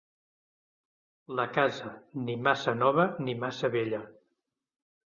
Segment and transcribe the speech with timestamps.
[1.41, 1.91] La casa,
[2.25, 4.03] ni massa nova ni massa vella.